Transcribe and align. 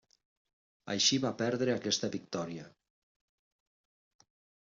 Així 0.93 1.17
va 1.25 1.31
perdre 1.41 1.75
aquesta 1.75 2.09
victòria. 2.15 2.65